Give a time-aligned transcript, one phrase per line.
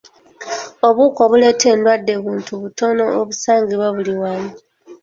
[0.87, 4.51] Obuwuka obuleeta endwadde buntu butono obusangibwa buli wamu.